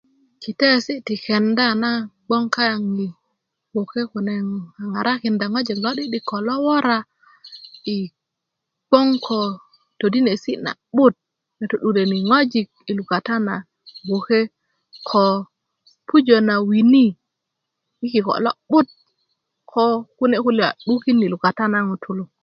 kitaesi' 0.41 1.03
ti 1.07 1.15
kenda 1.25 1.67
na 1.83 1.91
gboŋ 2.25 2.43
kaaŋ 2.55 2.81
yi 2.99 3.07
gboke 3.71 4.01
kune 4.11 4.35
a 4.81 4.83
ŋarakinda 4.91 5.45
ŋoji 5.53 5.73
lo'di'dik 5.83 6.23
ko 6.29 6.35
lo 6.47 6.55
wora 6.65 6.99
yi 7.87 7.97
gboŋ 8.87 9.07
ko 9.25 9.39
todinesi 9.99 10.51
na'but 10.65 11.13
na 11.57 11.63
to'dureni 11.69 12.17
ŋojik 12.29 12.67
yi 12.85 12.91
lukata 12.99 13.35
na 13.47 13.55
gboke 14.05 14.39
ko 15.09 15.23
pujö 16.07 16.37
na 16.47 16.55
wini 16.67 17.05
yi 17.99 18.05
kiko' 18.13 18.41
lo'but 18.45 18.87
ko 19.71 19.83
kune' 20.17 20.41
kulya 20.45 20.67
a 20.71 20.75
'dukin 20.85 21.21
yi 21.21 21.27
lukata 21.33 21.63
na 21.71 21.79
ŋutulu 21.89 22.23